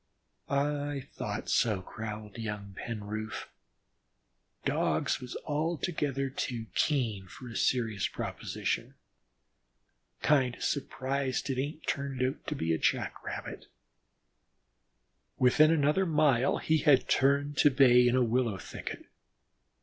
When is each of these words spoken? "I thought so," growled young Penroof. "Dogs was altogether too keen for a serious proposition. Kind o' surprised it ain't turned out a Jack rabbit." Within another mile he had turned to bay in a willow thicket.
"I 0.49 1.01
thought 1.13 1.47
so," 1.47 1.81
growled 1.83 2.39
young 2.39 2.73
Penroof. 2.73 3.47
"Dogs 4.65 5.19
was 5.21 5.37
altogether 5.45 6.27
too 6.31 6.65
keen 6.73 7.27
for 7.27 7.47
a 7.47 7.55
serious 7.55 8.07
proposition. 8.07 8.95
Kind 10.23 10.55
o' 10.55 10.59
surprised 10.59 11.51
it 11.51 11.61
ain't 11.61 11.85
turned 11.85 12.23
out 12.23 12.51
a 12.51 12.77
Jack 12.79 13.23
rabbit." 13.23 13.67
Within 15.37 15.69
another 15.69 16.07
mile 16.07 16.57
he 16.57 16.79
had 16.79 17.07
turned 17.07 17.57
to 17.57 17.69
bay 17.69 18.07
in 18.07 18.15
a 18.15 18.23
willow 18.23 18.57
thicket. 18.57 19.05